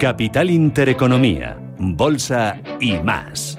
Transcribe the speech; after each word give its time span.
Capital 0.00 0.48
Intereconomía, 0.48 1.58
Bolsa 1.78 2.58
y 2.80 2.94
más. 3.00 3.58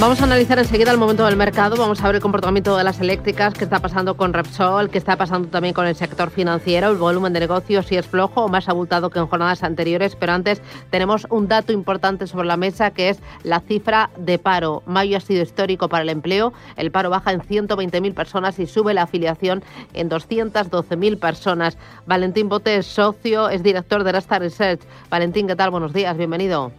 Vamos 0.00 0.18
a 0.22 0.24
analizar 0.24 0.58
enseguida 0.58 0.90
el 0.92 0.96
momento 0.96 1.26
del 1.26 1.36
mercado, 1.36 1.76
vamos 1.76 2.00
a 2.00 2.06
ver 2.06 2.14
el 2.14 2.22
comportamiento 2.22 2.74
de 2.74 2.84
las 2.84 3.00
eléctricas, 3.00 3.52
qué 3.52 3.64
está 3.64 3.80
pasando 3.80 4.16
con 4.16 4.32
Repsol, 4.32 4.88
qué 4.88 4.96
está 4.96 5.16
pasando 5.16 5.48
también 5.48 5.74
con 5.74 5.86
el 5.86 5.94
sector 5.94 6.30
financiero, 6.30 6.88
el 6.88 6.96
volumen 6.96 7.34
de 7.34 7.40
negocios 7.40 7.84
si 7.84 7.96
es 7.96 8.06
flojo 8.06 8.46
o 8.46 8.48
más 8.48 8.70
abultado 8.70 9.10
que 9.10 9.18
en 9.18 9.26
jornadas 9.26 9.62
anteriores, 9.62 10.16
pero 10.16 10.32
antes 10.32 10.62
tenemos 10.88 11.26
un 11.28 11.48
dato 11.48 11.74
importante 11.74 12.26
sobre 12.26 12.48
la 12.48 12.56
mesa 12.56 12.92
que 12.92 13.10
es 13.10 13.20
la 13.42 13.60
cifra 13.60 14.08
de 14.16 14.38
paro. 14.38 14.82
Mayo 14.86 15.18
ha 15.18 15.20
sido 15.20 15.42
histórico 15.42 15.90
para 15.90 16.02
el 16.02 16.08
empleo, 16.08 16.54
el 16.76 16.90
paro 16.90 17.10
baja 17.10 17.32
en 17.32 17.42
120.000 17.42 18.14
personas 18.14 18.58
y 18.58 18.66
sube 18.66 18.94
la 18.94 19.02
afiliación 19.02 19.62
en 19.92 20.08
212.000 20.08 21.18
personas. 21.18 21.76
Valentín 22.06 22.48
Bote 22.48 22.76
es 22.76 22.86
socio, 22.86 23.50
es 23.50 23.62
director 23.62 24.02
de 24.02 24.12
Rasta 24.12 24.38
Research. 24.38 24.80
Valentín, 25.10 25.46
¿qué 25.46 25.56
tal? 25.56 25.68
Buenos 25.68 25.92
días, 25.92 26.16
bienvenido. 26.16 26.72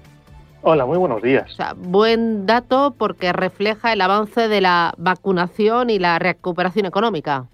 Hola, 0.64 0.86
muy 0.86 1.00
buenos 1.00 1.24
días. 1.24 1.58
buen 1.76 2.46
dato 2.46 2.94
porque 2.96 3.34
refleja 3.34 3.94
el 3.94 4.02
avance 4.02 4.48
de 4.48 4.62
la 4.62 4.94
vacunación 4.98 5.90
y 5.90 5.98
la 5.98 6.20
recuperación 6.20 6.86
económica. 6.86 7.48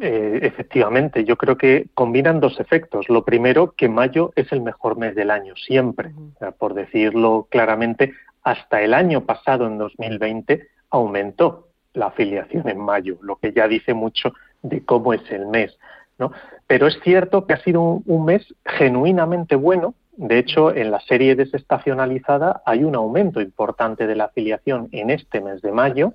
Eh, 0.00 0.40
efectivamente, 0.42 1.24
yo 1.24 1.36
creo 1.36 1.56
que 1.56 1.86
combinan 1.94 2.40
dos 2.40 2.58
efectos. 2.58 3.08
Lo 3.08 3.24
primero, 3.24 3.72
que 3.76 3.88
mayo 3.88 4.32
es 4.34 4.50
el 4.50 4.62
mejor 4.62 4.98
mes 4.98 5.14
del 5.14 5.30
año, 5.30 5.54
siempre. 5.54 6.10
por 6.58 6.74
decirlo 6.74 7.46
claramente, 7.48 8.14
hasta 8.42 8.82
el 8.82 8.92
año 8.92 9.24
pasado, 9.24 9.68
en 9.68 9.78
2020, 9.78 10.66
aumentó 10.90 11.68
la 11.94 12.06
afiliación 12.06 12.68
en 12.68 12.80
mayo, 12.80 13.16
lo 13.22 13.36
que 13.36 13.52
ya 13.52 13.68
dice 13.68 13.94
mucho 13.94 14.32
de 14.62 14.84
cómo 14.84 15.14
es 15.14 15.22
el 15.30 15.46
mes. 15.46 15.78
¿no? 16.18 16.32
Pero 16.66 16.88
es 16.88 16.98
cierto 17.04 17.46
que 17.46 17.52
ha 17.52 17.62
sido 17.62 17.80
un 18.04 18.24
mes 18.24 18.44
genuinamente 18.64 19.54
bueno 19.54 19.94
de 20.20 20.38
hecho, 20.40 20.74
en 20.74 20.90
la 20.90 20.98
serie 20.98 21.36
desestacionalizada 21.36 22.60
hay 22.66 22.82
un 22.82 22.96
aumento 22.96 23.40
importante 23.40 24.08
de 24.08 24.16
la 24.16 24.24
afiliación 24.24 24.88
en 24.90 25.10
este 25.10 25.40
mes 25.40 25.62
de 25.62 25.70
mayo 25.70 26.14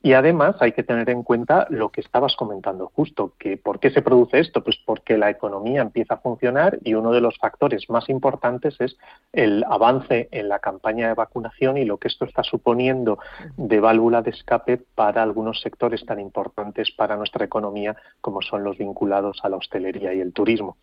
y 0.00 0.12
además 0.12 0.54
hay 0.60 0.70
que 0.70 0.84
tener 0.84 1.10
en 1.10 1.24
cuenta 1.24 1.66
lo 1.68 1.88
que 1.88 2.02
estabas 2.02 2.36
comentando 2.36 2.92
justo, 2.94 3.32
que 3.40 3.56
¿por 3.56 3.80
qué 3.80 3.90
se 3.90 4.00
produce 4.00 4.38
esto? 4.38 4.62
Pues 4.62 4.78
porque 4.86 5.18
la 5.18 5.28
economía 5.28 5.82
empieza 5.82 6.14
a 6.14 6.18
funcionar 6.18 6.78
y 6.84 6.94
uno 6.94 7.10
de 7.10 7.20
los 7.20 7.36
factores 7.38 7.90
más 7.90 8.08
importantes 8.08 8.76
es 8.80 8.96
el 9.32 9.64
avance 9.68 10.28
en 10.30 10.48
la 10.48 10.60
campaña 10.60 11.08
de 11.08 11.14
vacunación 11.14 11.78
y 11.78 11.84
lo 11.84 11.98
que 11.98 12.06
esto 12.06 12.24
está 12.26 12.44
suponiendo 12.44 13.18
de 13.56 13.80
válvula 13.80 14.22
de 14.22 14.30
escape 14.30 14.80
para 14.94 15.24
algunos 15.24 15.60
sectores 15.60 16.06
tan 16.06 16.20
importantes 16.20 16.92
para 16.92 17.16
nuestra 17.16 17.44
economía 17.44 17.96
como 18.20 18.40
son 18.40 18.62
los 18.62 18.78
vinculados 18.78 19.40
a 19.42 19.48
la 19.48 19.56
hostelería 19.56 20.14
y 20.14 20.20
el 20.20 20.32
turismo. 20.32 20.76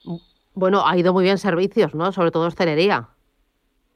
Bueno, 0.53 0.85
ha 0.85 0.97
ido 0.97 1.13
muy 1.13 1.23
bien 1.23 1.37
servicios, 1.37 1.95
¿no? 1.95 2.11
Sobre 2.11 2.31
todo 2.31 2.47
hostelería. 2.47 3.09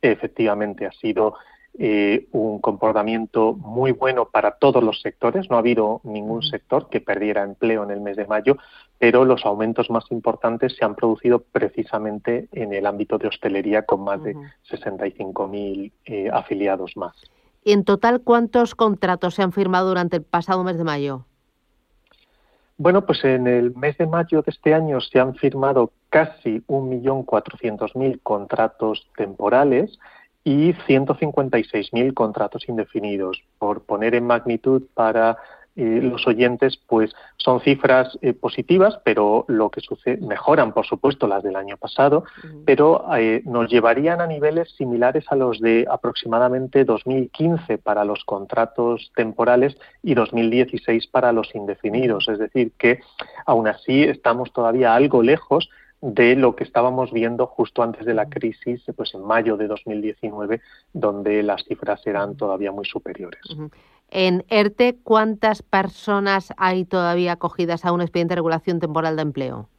Efectivamente, 0.01 0.85
ha 0.85 0.91
sido 0.91 1.35
eh, 1.79 2.27
un 2.33 2.59
comportamiento 2.59 3.53
muy 3.53 3.93
bueno 3.93 4.25
para 4.25 4.51
todos 4.51 4.83
los 4.83 5.01
sectores. 5.01 5.49
No 5.49 5.55
ha 5.55 5.59
habido 5.59 6.01
ningún 6.03 6.43
sector 6.43 6.87
que 6.89 7.01
perdiera 7.01 7.43
empleo 7.43 7.83
en 7.83 7.89
el 7.89 7.99
mes 7.99 8.15
de 8.15 8.27
mayo, 8.27 8.57
pero 8.99 9.25
los 9.25 9.43
aumentos 9.45 9.89
más 9.89 10.05
importantes 10.11 10.75
se 10.75 10.85
han 10.85 10.95
producido 10.95 11.39
precisamente 11.39 12.47
en 12.51 12.73
el 12.73 12.85
ámbito 12.85 13.17
de 13.17 13.27
hostelería 13.27 13.83
con 13.83 14.03
más 14.03 14.21
de 14.21 14.35
65.000 14.69 15.91
eh, 16.05 16.29
afiliados 16.31 16.95
más. 16.95 17.15
¿En 17.65 17.85
total 17.85 18.21
cuántos 18.21 18.75
contratos 18.75 19.35
se 19.35 19.41
han 19.41 19.51
firmado 19.51 19.87
durante 19.87 20.17
el 20.17 20.23
pasado 20.23 20.63
mes 20.63 20.77
de 20.77 20.83
mayo? 20.83 21.25
Bueno, 22.77 23.05
pues 23.05 23.23
en 23.23 23.47
el 23.47 23.73
mes 23.75 23.97
de 23.97 24.05
mayo 24.05 24.41
de 24.41 24.51
este 24.51 24.73
año 24.73 24.99
se 24.99 25.19
han 25.19 25.35
firmado 25.35 25.91
casi 26.13 26.61
1.400.000 26.67 28.19
contratos 28.21 29.09
temporales 29.17 29.97
y 30.43 30.73
156.000 30.73 32.13
contratos 32.13 32.69
indefinidos. 32.69 33.41
Por 33.57 33.81
poner 33.81 34.13
en 34.13 34.27
magnitud 34.27 34.83
para 34.93 35.39
eh, 35.75 36.01
los 36.03 36.27
oyentes, 36.27 36.77
pues 36.85 37.15
son 37.37 37.61
cifras 37.61 38.15
eh, 38.21 38.33
positivas, 38.33 38.99
pero 39.03 39.45
lo 39.47 39.71
que 39.71 39.81
sucede, 39.81 40.17
mejoran, 40.17 40.71
por 40.71 40.85
supuesto, 40.85 41.25
las 41.25 41.41
del 41.41 41.55
año 41.55 41.77
pasado, 41.77 42.25
pero 42.63 43.05
eh, 43.17 43.41
nos 43.45 43.71
llevarían 43.71 44.21
a 44.21 44.27
niveles 44.27 44.69
similares 44.77 45.25
a 45.29 45.35
los 45.35 45.59
de 45.61 45.87
aproximadamente 45.89 46.85
2015 46.85 47.79
para 47.79 48.05
los 48.05 48.23
contratos 48.23 49.11
temporales 49.15 49.75
y 50.03 50.13
2016 50.13 51.07
para 51.07 51.31
los 51.31 51.55
indefinidos. 51.55 52.27
Es 52.29 52.37
decir, 52.37 52.73
que 52.77 52.99
aún 53.47 53.67
así 53.67 54.03
estamos 54.03 54.53
todavía 54.53 54.93
algo 54.93 55.23
lejos 55.23 55.71
de 56.03 56.35
lo 56.35 56.53
que 56.53 56.65
estábamos 56.65 57.13
viendo 57.13 57.47
justo 57.47 57.81
antes 57.81 58.05
de 58.05 58.13
la 58.13 58.29
crisis, 58.29 58.83
pues 58.93 59.13
en 59.13 59.23
mayo 59.23 59.55
de 59.55 59.67
2019, 59.67 60.59
donde 60.91 61.41
las 61.43 61.63
cifras 61.63 62.05
eran 62.05 62.35
todavía 62.35 62.73
muy 62.73 62.83
superiores. 62.83 63.41
En 64.11 64.43
ERTE, 64.49 64.97
¿cuántas 65.01 65.63
personas 65.63 66.53
hay 66.57 66.83
todavía 66.83 67.31
acogidas 67.31 67.85
a 67.85 67.93
un 67.93 68.01
expediente 68.01 68.33
de 68.33 68.35
regulación 68.35 68.81
temporal 68.81 69.15
de 69.15 69.21
empleo? 69.21 69.69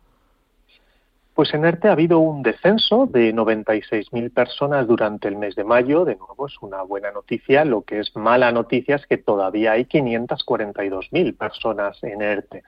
Pues 1.35 1.53
en 1.53 1.67
ERTE 1.67 1.89
ha 1.89 1.93
habido 1.93 2.21
un 2.21 2.43
descenso 2.43 3.07
de 3.07 3.35
96.000 3.35 4.33
personas 4.33 4.87
durante 4.87 5.29
el 5.29 5.37
mes 5.37 5.55
de 5.57 5.65
mayo. 5.65 6.07
De 6.07 6.17
nuevo, 6.17 6.47
es 6.47 6.55
una 6.63 6.83
buena 6.83 7.11
noticia. 7.11 7.67
Lo 7.67 7.83
que 7.83 8.01
es 8.01 8.17
mala 8.17 8.51
noticia 8.51 8.97
es 8.97 9.07
que 9.07 9.19
todavía 9.19 9.73
hay 9.73 9.85
542.000 9.85 11.37
personas 11.37 12.03
en 12.03 12.23
ERTE. 12.23 12.63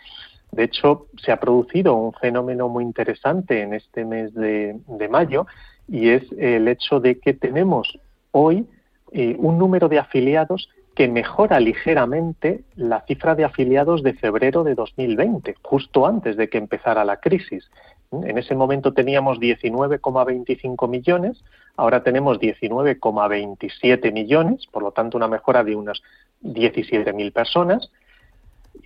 De 0.52 0.64
hecho, 0.64 1.06
se 1.22 1.32
ha 1.32 1.40
producido 1.40 1.94
un 1.94 2.12
fenómeno 2.14 2.68
muy 2.68 2.84
interesante 2.84 3.62
en 3.62 3.74
este 3.74 4.04
mes 4.04 4.32
de, 4.34 4.78
mayo 5.10 5.46
y 5.88 6.10
es 6.10 6.24
el 6.38 6.68
hecho 6.68 7.00
de 7.00 7.18
que 7.18 7.34
tenemos 7.34 7.98
hoy 8.32 8.66
eh, 9.12 9.36
un 9.38 9.58
número 9.58 9.88
de 9.88 9.98
afiliados 9.98 10.68
que 10.96 11.08
mejora 11.08 11.60
ligeramente 11.60 12.64
la 12.74 13.02
cifra 13.02 13.34
de 13.34 13.44
afiliados 13.44 14.02
de 14.02 14.14
febrero 14.14 14.64
de 14.64 14.74
2020, 14.74 15.54
justo 15.62 16.06
antes 16.06 16.38
de 16.38 16.48
que 16.48 16.56
empezara 16.56 17.04
la 17.04 17.18
crisis. 17.18 17.70
En 18.12 18.38
ese 18.38 18.54
momento 18.54 18.94
teníamos 18.94 19.38
19,25 19.38 20.88
millones, 20.88 21.44
ahora 21.76 22.02
tenemos 22.02 22.38
19,27 22.38 24.10
millones, 24.10 24.66
por 24.72 24.82
lo 24.82 24.92
tanto 24.92 25.18
una 25.18 25.28
mejora 25.28 25.62
de 25.64 25.76
unas 25.76 26.00
17.000 26.42 27.32
personas. 27.32 27.90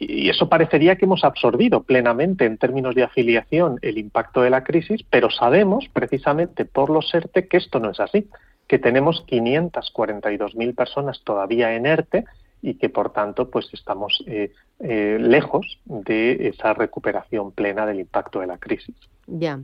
Y 0.00 0.31
eso 0.31 0.49
parecería 0.49 0.97
que 0.97 1.05
hemos 1.05 1.25
absorbido 1.25 1.83
plenamente 1.83 2.47
en 2.47 2.56
términos 2.56 2.94
de 2.94 3.05
afiliación 3.05 3.78
el 3.83 3.99
impacto 3.99 4.41
de 4.41 4.50
la 4.50 4.65
crisis, 4.65 5.05
pero 5.11 5.31
sabemos 5.31 5.88
precisamente 5.93 6.65
por 6.65 6.88
los 6.88 7.12
ERTE 7.15 7.47
que 7.47 7.59
esto 7.59 7.78
no 7.78 7.91
es 7.91 8.00
así 8.00 8.27
que 8.71 8.78
tenemos 8.78 9.27
542.000 9.27 10.77
personas 10.77 11.21
todavía 11.25 11.75
en 11.75 11.87
ERTE 11.87 12.25
y 12.62 12.75
que 12.75 12.88
por 12.88 13.12
tanto 13.12 13.50
pues 13.50 13.69
estamos 13.73 14.23
eh, 14.29 14.52
eh, 14.79 15.19
lejos 15.20 15.81
de 15.87 16.46
esa 16.46 16.73
recuperación 16.73 17.50
plena 17.50 17.85
del 17.85 17.99
impacto 17.99 18.38
de 18.38 18.46
la 18.46 18.58
crisis. 18.58 18.94
Ya. 19.26 19.58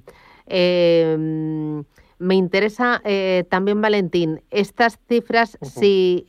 Em, 0.44 1.84
me 2.18 2.34
interesa 2.34 3.00
eh, 3.04 3.44
también, 3.48 3.80
Valentín, 3.80 4.42
estas 4.50 4.98
cifras, 5.08 5.56
si 5.62 6.26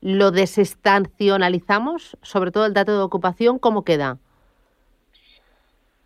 lo 0.00 0.30
desestacionalizamos, 0.30 2.16
sobre 2.22 2.50
todo 2.50 2.66
el 2.66 2.74
dato 2.74 2.96
de 2.96 3.02
ocupación, 3.02 3.58
¿cómo 3.58 3.84
queda? 3.84 4.18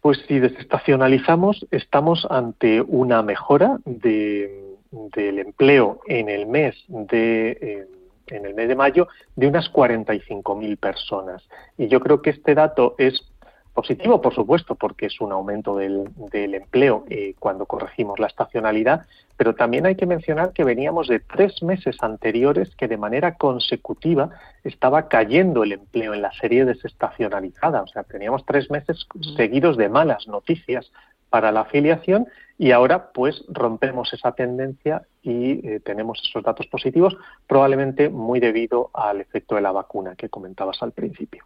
Pues 0.00 0.18
si 0.26 0.38
desestacionalizamos, 0.38 1.66
estamos 1.70 2.26
ante 2.30 2.80
una 2.82 3.22
mejora 3.22 3.78
de 3.84 4.68
del 4.90 5.38
empleo 5.38 6.00
en 6.06 6.28
el 6.28 6.46
mes 6.46 6.76
de 6.86 7.50
eh, 7.62 7.86
en 8.26 8.44
el 8.44 8.54
mes 8.54 8.68
de 8.68 8.76
mayo 8.76 9.08
de 9.36 9.46
unas 9.46 9.72
45.000 9.72 10.76
personas 10.76 11.42
y 11.78 11.88
yo 11.88 11.98
creo 12.00 12.20
que 12.20 12.28
este 12.28 12.54
dato 12.54 12.94
es 12.98 13.32
Positivo, 13.74 14.20
por 14.20 14.34
supuesto, 14.34 14.74
porque 14.74 15.06
es 15.06 15.18
un 15.22 15.32
aumento 15.32 15.74
del, 15.74 16.04
empleo 16.32 17.06
eh, 17.08 17.34
cuando 17.38 17.64
corregimos 17.64 18.18
la 18.18 18.26
estacionalidad, 18.26 19.06
pero 19.36 19.54
también 19.54 19.86
hay 19.86 19.96
que 19.96 20.06
mencionar 20.06 20.52
que 20.52 20.64
veníamos 20.64 21.08
de 21.08 21.20
tres 21.20 21.62
meses 21.62 21.96
anteriores 22.00 22.74
que 22.76 22.88
de 22.88 22.96
manera 22.96 23.34
consecutiva 23.36 24.30
estaba 24.64 25.08
cayendo 25.08 25.62
el 25.64 25.72
empleo 25.72 26.14
en 26.14 26.22
la 26.22 26.32
serie 26.32 26.64
desestacionalizada. 26.64 27.82
O 27.82 27.86
sea, 27.86 28.04
teníamos 28.04 28.44
tres 28.46 28.70
meses 28.70 29.06
seguidos 29.36 29.76
de 29.76 29.88
malas 29.88 30.28
noticias 30.28 30.92
para 31.32 31.50
la 31.50 31.62
afiliación 31.62 32.26
y 32.58 32.70
ahora 32.70 33.10
pues 33.12 33.42
rompemos 33.48 34.12
esa 34.12 34.32
tendencia 34.32 35.02
y 35.22 35.66
eh, 35.66 35.80
tenemos 35.80 36.22
esos 36.22 36.42
datos 36.42 36.66
positivos, 36.66 37.16
probablemente 37.48 38.08
muy 38.10 38.38
debido 38.38 38.90
al 38.92 39.20
efecto 39.20 39.54
de 39.54 39.62
la 39.62 39.72
vacuna 39.72 40.14
que 40.14 40.28
comentabas 40.28 40.82
al 40.82 40.92
principio. 40.92 41.44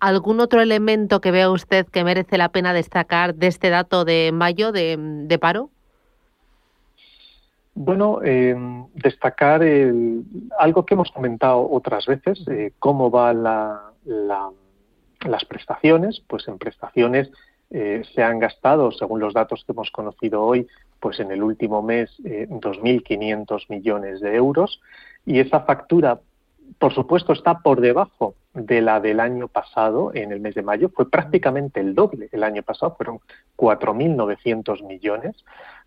¿Algún 0.00 0.40
otro 0.40 0.60
elemento 0.60 1.20
que 1.20 1.30
vea 1.30 1.50
usted 1.50 1.86
que 1.86 2.02
merece 2.02 2.38
la 2.38 2.48
pena 2.48 2.72
destacar 2.72 3.34
de 3.34 3.48
este 3.48 3.68
dato 3.68 4.04
de 4.04 4.32
mayo 4.32 4.72
de, 4.72 5.38
paro? 5.40 5.70
Bueno, 7.78 8.22
em, 8.22 8.86
destacar 8.94 9.60
algo 10.58 10.86
que 10.86 10.94
hemos 10.94 11.10
comentado 11.10 11.70
otras 11.70 12.06
veces, 12.06 12.42
eh, 12.48 12.72
cómo 12.78 13.10
van 13.10 13.42
las 13.42 15.44
prestaciones, 15.44 16.22
pues 16.26 16.48
en 16.48 16.56
prestaciones 16.56 17.30
eh, 17.68 18.02
se 18.14 18.22
han 18.22 18.38
gastado, 18.38 18.92
según 18.92 19.20
los 19.20 19.34
datos 19.34 19.62
que 19.66 19.72
hemos 19.72 19.90
conocido 19.90 20.42
hoy, 20.42 20.66
pues 21.00 21.20
en 21.20 21.30
el 21.30 21.42
último 21.42 21.82
mes 21.82 22.10
eh, 22.24 22.46
2.500 22.48 23.66
millones 23.68 24.20
de 24.20 24.36
euros. 24.36 24.80
Y 25.26 25.40
esa 25.40 25.60
factura, 25.60 26.18
por 26.78 26.94
supuesto, 26.94 27.34
está 27.34 27.58
por 27.58 27.82
debajo 27.82 28.36
de 28.54 28.80
la 28.80 29.00
del 29.00 29.20
año 29.20 29.48
pasado, 29.48 30.12
en 30.14 30.32
el 30.32 30.40
mes 30.40 30.54
de 30.54 30.62
mayo, 30.62 30.88
fue 30.88 31.10
prácticamente 31.10 31.80
el 31.80 31.94
doble. 31.94 32.30
El 32.32 32.42
año 32.42 32.62
pasado 32.62 32.94
fueron 32.96 33.20
4.900 33.56 34.82
millones, 34.86 35.44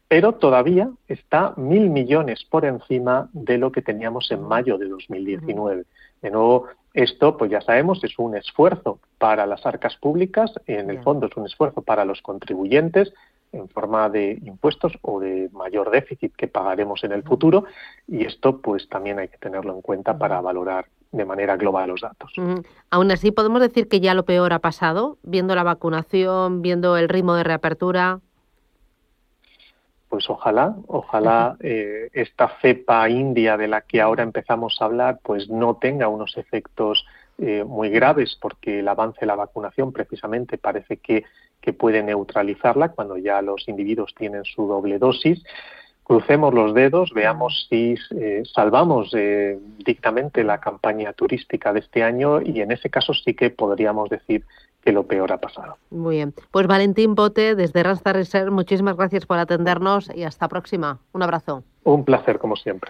pero 0.10 0.34
todavía 0.34 0.90
está 1.08 1.54
mil 1.56 1.92
millones 1.92 2.44
por 2.44 2.66
encima 2.66 3.30
de 3.32 3.60
lo 3.60 3.72
que 3.72 3.84
teníamos 3.84 4.30
en 4.32 4.42
mayo 4.42 4.78
de 4.80 4.90
2019. 4.90 5.86
De 6.24 6.32
nuevo, 6.32 6.66
esto, 6.96 7.38
pues 7.38 7.52
ya 7.52 7.62
sabemos, 7.62 8.04
es 8.04 8.18
un 8.18 8.36
esfuerzo 8.36 9.00
para 9.20 9.46
las 9.46 9.66
arcas 9.68 9.96
públicas, 9.98 10.52
en 10.66 10.90
el 10.90 11.04
fondo 11.04 11.28
es 11.28 11.38
un 11.38 11.46
esfuerzo 11.46 11.84
para 11.84 12.06
los 12.06 12.22
contribuyentes 12.24 13.14
en 13.52 13.70
forma 13.70 14.10
de 14.10 14.40
impuestos 14.44 14.94
o 15.04 15.20
de 15.20 15.50
mayor 15.54 15.92
déficit 15.92 16.36
que 16.36 16.48
pagaremos 16.48 17.04
en 17.04 17.12
el 17.12 17.24
futuro 17.24 17.66
y 18.08 18.26
esto 18.26 18.60
pues 18.62 18.90
también 18.90 19.20
hay 19.20 19.28
que 19.28 19.38
tenerlo 19.38 19.74
en 19.74 19.82
cuenta 19.82 20.18
para 20.18 20.42
valorar 20.42 20.86
de 21.12 21.26
manera 21.26 21.56
global 21.56 21.90
los 21.90 22.02
datos. 22.02 22.32
Aún 22.90 23.12
así, 23.12 23.32
podemos 23.32 23.62
decir 23.62 23.88
que 23.88 24.00
ya 24.00 24.14
lo 24.14 24.26
peor 24.26 24.54
ha 24.54 24.60
pasado, 24.60 25.18
viendo 25.24 25.56
la 25.56 25.64
vacunación, 25.64 26.62
viendo 26.62 26.98
el 26.98 27.10
ritmo 27.10 27.36
de 27.36 27.44
reapertura 27.44 28.22
pues 30.10 30.30
ojalá, 30.30 30.76
ojalá 30.88 31.56
eh, 31.60 32.10
esta 32.14 32.50
cepa 32.62 33.08
india 33.10 33.56
de 33.58 33.68
la 33.68 33.82
que 33.82 34.02
ahora 34.02 34.24
empezamos 34.24 34.78
a 34.82 34.86
hablar, 34.86 35.20
pues 35.24 35.50
no 35.50 35.78
tenga 35.78 36.08
unos 36.08 36.36
efectos 36.36 37.06
eh, 37.38 37.64
muy 37.64 37.90
graves, 37.90 38.38
porque 38.42 38.80
el 38.80 38.88
avance 38.88 39.20
de 39.22 39.28
la 39.28 39.36
vacunación 39.36 39.94
precisamente 39.94 40.58
parece 40.58 40.98
que, 40.98 41.26
que 41.62 41.74
puede 41.74 42.02
neutralizarla 42.02 42.90
cuando 42.90 43.18
ya 43.18 43.42
los 43.42 43.70
individuos 43.70 44.16
tienen 44.18 44.44
su 44.44 44.68
doble 44.68 44.98
dosis. 44.98 45.44
Crucemos 46.10 46.56
los 46.56 46.74
dedos, 46.74 47.12
veamos 47.14 47.68
si 47.70 47.94
eh, 48.18 48.42
salvamos 48.52 49.16
dictamente 49.86 50.44
la 50.44 50.60
campaña 50.60 51.14
turística 51.14 51.72
de 51.72 51.82
este 51.82 52.02
año 52.02 52.42
y 52.42 52.62
en 52.62 52.72
ese 52.72 52.90
caso 52.90 53.14
sí 53.14 53.36
que 53.36 53.52
podríamos 53.52 54.10
decir 54.10 54.44
que 54.84 54.92
lo 54.92 55.04
peor 55.04 55.32
ha 55.32 55.38
pasado. 55.38 55.78
Muy 55.92 56.16
bien. 56.16 56.34
Pues 56.50 56.66
Valentín 56.66 57.14
Bote, 57.14 57.54
desde 57.54 57.84
Randstad 57.84 58.14
Reserve, 58.14 58.50
muchísimas 58.50 58.98
gracias 58.98 59.28
por 59.28 59.38
atendernos 59.38 60.10
y 60.16 60.24
hasta 60.24 60.48
próxima. 60.48 60.98
Un 61.12 61.22
abrazo. 61.22 61.64
Un 61.84 62.04
placer, 62.04 62.40
como 62.40 62.56
siempre. 62.56 62.90